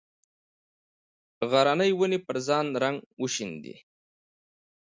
غرنې 1.49 1.91
ونې 1.99 2.19
پر 2.25 2.37
ځان 2.47 2.65
رنګ 2.83 2.97
وشیندي 3.21 3.75